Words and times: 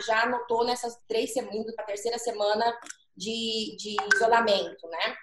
já, 0.00 0.22
já 0.22 0.26
notou 0.26 0.64
nessas 0.64 0.96
três 1.08 1.32
semanas, 1.32 1.74
para 1.74 1.84
a 1.84 1.88
terceira 1.88 2.18
semana 2.18 2.64
de, 3.16 3.76
de 3.78 3.96
isolamento, 4.14 4.88
né? 4.88 5.16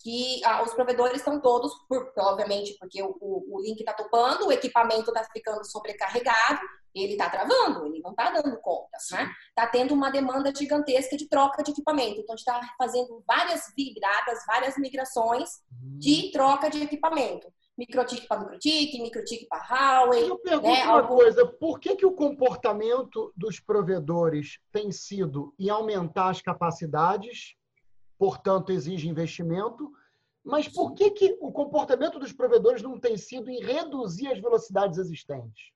Que 0.00 0.40
ah, 0.44 0.62
os 0.62 0.72
provedores 0.74 1.18
estão 1.18 1.40
todos, 1.40 1.72
por, 1.88 2.12
obviamente, 2.18 2.76
porque 2.78 3.02
o, 3.02 3.16
o, 3.20 3.56
o 3.56 3.60
link 3.60 3.80
está 3.80 3.92
topando, 3.92 4.46
o 4.46 4.52
equipamento 4.52 5.10
está 5.10 5.24
ficando 5.24 5.64
sobrecarregado, 5.64 6.60
ele 6.94 7.12
está 7.12 7.28
travando, 7.28 7.86
ele 7.86 8.00
não 8.00 8.10
está 8.10 8.30
dando 8.30 8.58
conta, 8.60 8.96
né? 9.12 9.30
Está 9.48 9.66
tendo 9.66 9.94
uma 9.94 10.10
demanda 10.10 10.52
gigantesca 10.54 11.16
de 11.16 11.28
troca 11.28 11.62
de 11.62 11.72
equipamento. 11.72 12.20
Então, 12.20 12.34
a 12.34 12.36
gente 12.36 12.46
está 12.46 12.74
fazendo 12.76 13.22
várias 13.26 13.72
viradas, 13.76 14.44
várias 14.46 14.76
migrações 14.76 15.50
de 15.70 16.26
uhum. 16.26 16.30
troca 16.32 16.70
de 16.70 16.82
equipamento. 16.82 17.52
Microtique 17.78 18.26
para 18.26 18.40
microtique, 18.40 19.00
microtique 19.00 19.46
para 19.46 19.60
Huawei. 19.70 20.28
Eu 20.28 20.36
pergunto 20.38 20.74
né? 20.74 20.84
uma 20.84 21.00
Algum... 21.00 21.14
coisa, 21.14 21.46
por 21.46 21.78
que, 21.78 21.94
que 21.94 22.04
o 22.04 22.10
comportamento 22.10 23.32
dos 23.36 23.60
provedores 23.60 24.58
tem 24.72 24.90
sido 24.90 25.54
em 25.56 25.70
aumentar 25.70 26.30
as 26.30 26.42
capacidades, 26.42 27.54
portanto 28.18 28.72
exige 28.72 29.08
investimento, 29.08 29.92
mas 30.42 30.66
por 30.66 30.92
que, 30.94 31.12
que 31.12 31.38
o 31.40 31.52
comportamento 31.52 32.18
dos 32.18 32.32
provedores 32.32 32.82
não 32.82 32.98
tem 32.98 33.16
sido 33.16 33.48
em 33.48 33.62
reduzir 33.62 34.26
as 34.26 34.40
velocidades 34.40 34.98
existentes? 34.98 35.70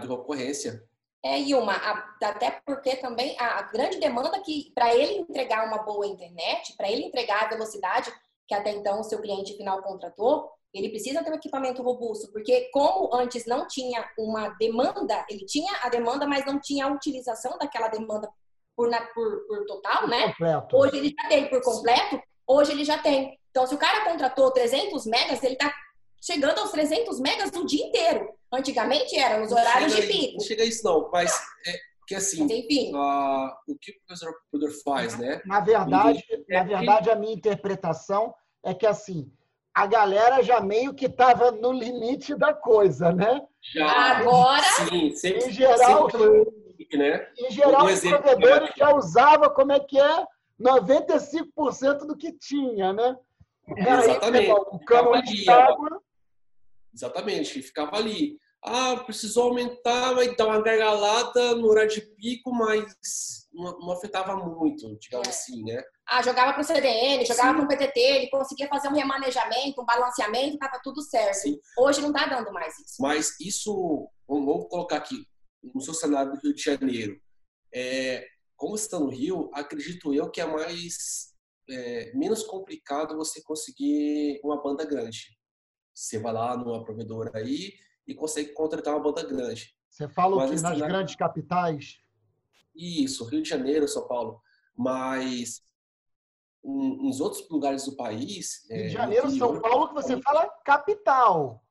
de 0.00 0.08
concorrência. 0.08 0.82
É, 1.22 1.38
Ilma, 1.40 1.74
até 2.22 2.62
porque 2.64 2.96
também 2.96 3.34
a 3.38 3.62
grande 3.62 3.98
demanda 3.98 4.40
que, 4.40 4.72
para 4.74 4.94
ele 4.94 5.18
entregar 5.18 5.66
uma 5.66 5.82
boa 5.82 6.06
internet, 6.06 6.74
para 6.76 6.90
ele 6.90 7.04
entregar 7.04 7.44
a 7.44 7.48
velocidade 7.48 8.12
que 8.46 8.54
até 8.54 8.70
então 8.72 9.00
o 9.00 9.04
seu 9.04 9.20
cliente 9.20 9.56
final 9.56 9.82
contratou, 9.82 10.50
ele 10.72 10.88
precisa 10.88 11.22
ter 11.22 11.30
um 11.30 11.36
equipamento 11.36 11.82
robusto, 11.82 12.30
porque 12.32 12.68
como 12.72 13.14
antes 13.14 13.46
não 13.46 13.66
tinha 13.68 14.04
uma 14.18 14.48
demanda, 14.58 15.24
ele 15.30 15.46
tinha 15.46 15.72
a 15.82 15.88
demanda, 15.88 16.26
mas 16.26 16.44
não 16.44 16.60
tinha 16.60 16.86
a 16.86 16.92
utilização 16.92 17.56
daquela 17.58 17.88
demanda 17.88 18.28
por, 18.76 18.90
por, 19.14 19.46
por 19.46 19.66
total, 19.66 20.08
né? 20.08 20.28
Completo. 20.32 20.76
Hoje 20.76 20.96
ele 20.96 21.14
já 21.16 21.28
tem 21.28 21.48
por 21.48 21.62
completo, 21.62 22.20
hoje 22.46 22.72
ele 22.72 22.84
já 22.84 22.98
tem. 22.98 23.38
Então, 23.50 23.66
se 23.68 23.74
o 23.74 23.78
cara 23.78 24.04
contratou 24.04 24.50
300 24.50 25.06
megas, 25.06 25.40
ele 25.44 25.52
está 25.52 25.72
chegando 26.20 26.58
aos 26.58 26.72
300 26.72 27.20
megas 27.20 27.50
o 27.54 27.64
dia 27.64 27.86
inteiro. 27.86 28.28
Antigamente 28.52 29.16
era 29.16 29.38
nos 29.38 29.52
horários 29.52 29.92
chega, 29.92 30.06
de 30.06 30.12
pico. 30.12 30.38
Não 30.38 30.44
chega 30.44 30.62
a 30.64 30.66
isso 30.66 30.84
não, 30.84 31.08
mas 31.12 31.32
é, 31.66 31.72
que 32.06 32.14
assim, 32.14 32.44
uh, 32.44 33.48
o 33.68 33.78
que 33.80 33.92
o 33.92 33.94
professor 34.06 34.34
Pudor 34.50 34.70
faz, 34.84 35.16
né? 35.18 35.40
Na 35.46 35.60
verdade, 35.60 36.24
na 36.48 36.62
verdade, 36.62 37.10
a 37.10 37.16
minha 37.16 37.32
interpretação 37.32 38.34
é 38.62 38.74
que 38.74 38.86
assim, 38.86 39.30
a 39.74 39.86
galera 39.86 40.42
já 40.42 40.60
meio 40.60 40.94
que 40.94 41.06
estava 41.06 41.50
no 41.50 41.72
limite 41.72 42.34
da 42.34 42.54
coisa, 42.54 43.12
né? 43.12 43.42
Já. 43.72 44.18
Agora, 44.18 44.62
sim, 44.62 45.14
sempre, 45.14 45.48
em 45.48 45.52
geral, 45.52 46.10
sempre, 46.10 46.98
né? 46.98 47.28
Em 47.38 47.50
geral, 47.50 47.86
um 47.86 47.92
os 47.92 48.00
provedores 48.00 48.70
já 48.76 48.94
usava 48.94 49.50
como 49.50 49.72
é 49.72 49.80
que 49.80 49.98
é 49.98 50.26
95% 50.60 52.06
do 52.06 52.16
que 52.16 52.32
tinha, 52.32 52.92
né? 52.92 53.16
Exatamente. 53.76 54.50
Aí, 54.50 54.52
o 54.52 54.78
cano 54.80 55.22
de 55.22 55.50
água 55.50 56.00
Exatamente, 56.94 57.60
ficava 57.60 57.96
ali. 57.96 58.38
Ah, 58.66 58.96
precisou 59.04 59.48
aumentar, 59.48 60.14
vai 60.14 60.34
dar 60.34 60.46
uma 60.46 60.62
gargalada 60.62 61.54
no 61.54 61.66
horário 61.68 61.90
de 61.90 62.00
pico, 62.00 62.50
mas 62.50 63.46
não, 63.52 63.78
não 63.78 63.92
afetava 63.92 64.34
muito, 64.36 64.98
digamos 64.98 65.28
é. 65.28 65.30
assim, 65.30 65.62
né? 65.62 65.82
Ah, 66.08 66.22
jogava 66.22 66.54
para 66.54 66.62
o 66.62 66.64
CDN, 66.64 67.26
jogava 67.26 67.54
para 67.54 67.64
o 67.64 67.68
PTT, 67.68 68.00
ele 68.00 68.30
conseguia 68.30 68.66
fazer 68.68 68.88
um 68.88 68.94
remanejamento, 68.94 69.82
um 69.82 69.84
balanceamento, 69.84 70.54
estava 70.54 70.80
tudo 70.82 71.02
certo. 71.02 71.34
Sim. 71.34 71.58
Hoje 71.78 72.00
não 72.00 72.10
está 72.10 72.26
dando 72.26 72.50
mais 72.52 72.78
isso. 72.78 72.96
Mas 73.00 73.38
isso, 73.38 74.08
vamos 74.26 74.66
colocar 74.70 74.96
aqui, 74.96 75.26
no 75.74 75.80
seu 75.82 75.92
cenário 75.92 76.32
do 76.32 76.40
Rio 76.40 76.54
de 76.54 76.62
Janeiro. 76.62 77.20
É, 77.74 78.26
como 78.56 78.78
você 78.78 78.84
está 78.84 78.98
no 78.98 79.10
Rio, 79.10 79.50
acredito 79.52 80.14
eu 80.14 80.30
que 80.30 80.40
é 80.40 80.46
mais 80.46 81.34
é, 81.68 82.12
menos 82.14 82.42
complicado 82.44 83.16
você 83.16 83.42
conseguir 83.42 84.40
uma 84.42 84.62
banda 84.62 84.86
grande. 84.86 85.36
Você 85.94 86.18
vai 86.18 86.32
lá 86.32 86.56
numa 86.56 86.82
provedora 86.82 87.30
aí 87.34 87.74
e 88.06 88.14
consegue 88.14 88.52
contratar 88.52 88.94
uma 88.94 89.02
banda 89.02 89.24
grande. 89.24 89.74
Você 89.88 90.08
fala 90.08 90.36
Mas, 90.36 90.50
que 90.50 90.60
nas 90.60 90.78
na... 90.78 90.86
grandes 90.86 91.14
capitais? 91.14 91.98
Isso, 92.74 93.24
Rio 93.24 93.42
de 93.42 93.48
Janeiro, 93.48 93.86
São 93.86 94.06
Paulo. 94.06 94.40
Mas 94.76 95.62
nos 96.64 97.20
outros 97.20 97.48
lugares 97.48 97.84
do 97.84 97.94
país. 97.94 98.66
Rio 98.68 98.78
de 98.78 98.86
é, 98.86 98.88
Janeiro, 98.88 99.26
interior, 99.28 99.52
São 99.52 99.60
Paulo, 99.60 99.88
que 99.88 99.94
você 99.94 100.20
fala 100.20 100.48
capital. 100.64 101.62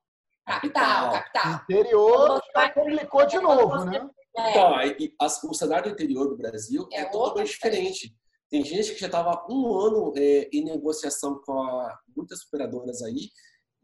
Capital, 0.45 1.11
capital. 1.11 1.53
Interior 1.63 2.41
já 2.53 2.69
complicou 2.69 3.25
de 3.25 3.39
novo, 3.39 3.85
né? 3.85 4.09
É. 4.37 4.87
Então, 4.99 5.49
o 5.49 5.53
cenário 5.53 5.85
do 5.85 5.93
interior 5.93 6.27
do 6.27 6.37
Brasil 6.37 6.87
é, 6.91 7.01
é 7.01 7.05
totalmente 7.05 7.51
diferente. 7.51 8.15
Tem 8.49 8.63
gente 8.63 8.93
que 8.93 8.99
já 8.99 9.07
estava 9.07 9.45
um 9.49 9.73
ano 9.73 10.13
é, 10.15 10.49
em 10.51 10.63
negociação 10.63 11.41
com 11.43 11.59
a, 11.59 11.99
muitas 12.15 12.41
operadoras 12.45 13.01
aí 13.01 13.31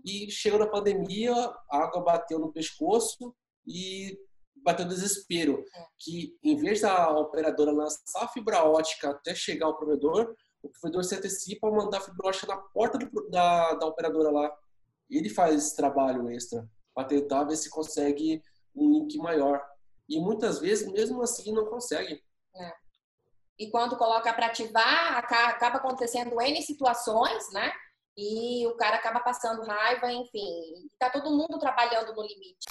e 0.05 0.29
chegou 0.31 0.59
na 0.59 0.67
pandemia, 0.67 1.33
a 1.69 1.77
água 1.83 2.01
bateu 2.01 2.39
no 2.39 2.51
pescoço 2.51 3.35
e 3.67 4.17
bateu 4.63 4.87
desespero. 4.87 5.63
É. 5.75 5.85
Que 5.97 6.37
em 6.43 6.55
vez 6.57 6.81
da 6.81 7.09
operadora 7.11 7.71
lançar 7.71 8.23
a 8.23 8.27
fibra 8.27 8.63
ótica 8.63 9.11
até 9.11 9.33
chegar 9.35 9.67
ao 9.67 9.77
provedor, 9.77 10.35
o 10.61 10.69
provedor 10.69 11.03
se 11.03 11.15
antecipa 11.15 11.67
a 11.67 11.71
mandar 11.71 11.97
a 11.97 12.01
fibra 12.01 12.27
ótica 12.27 12.47
na 12.47 12.57
porta 12.57 12.97
do, 12.97 13.29
da, 13.29 13.75
da 13.75 13.85
operadora 13.85 14.29
lá. 14.29 14.51
Ele 15.09 15.29
faz 15.29 15.55
esse 15.55 15.75
trabalho 15.75 16.29
extra 16.29 16.67
para 16.93 17.07
tentar 17.07 17.43
ver 17.45 17.55
se 17.55 17.69
consegue 17.69 18.41
um 18.75 18.91
link 18.91 19.17
maior. 19.17 19.61
E 20.07 20.19
muitas 20.19 20.59
vezes, 20.59 20.91
mesmo 20.91 21.21
assim, 21.21 21.51
não 21.53 21.65
consegue. 21.65 22.21
É. 22.55 22.73
E 23.57 23.69
quando 23.69 23.97
coloca 23.97 24.33
para 24.33 24.47
ativar, 24.47 25.17
acaba 25.17 25.77
acontecendo 25.77 26.39
N 26.41 26.61
situações, 26.61 27.51
né? 27.51 27.71
E 28.19 28.67
o 28.67 28.75
cara 28.75 28.97
acaba 28.97 29.21
passando 29.21 29.63
raiva, 29.63 30.11
enfim. 30.11 30.89
Tá 30.99 31.09
todo 31.09 31.31
mundo 31.31 31.57
trabalhando 31.57 32.13
no 32.13 32.21
limite. 32.21 32.67